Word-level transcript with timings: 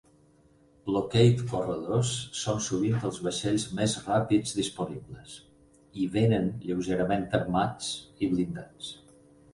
Blockade 0.85 1.43
corredors 1.51 2.13
són 2.39 2.63
sovint 2.69 3.05
els 3.09 3.19
vaixells 3.27 3.67
més 3.81 3.93
ràpids 4.07 4.55
disponibles, 4.61 5.37
i 6.05 6.09
vénen 6.19 6.51
lleugerament 6.67 7.29
armats 7.43 7.93
i 8.27 8.33
blindats. 8.33 8.91